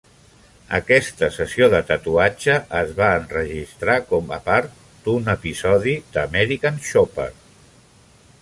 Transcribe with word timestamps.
Aquesta 0.77 1.27
sessió 1.35 1.67
de 1.73 1.81
tatuatge 1.89 2.55
es 2.79 2.95
va 3.01 3.11
enregistrar 3.19 3.99
com 4.13 4.33
a 4.39 4.41
part 4.49 4.83
d'un 5.07 5.31
episodi 5.37 5.97
d' 6.17 6.25
"American 6.27 6.85
Chopper". 6.89 7.33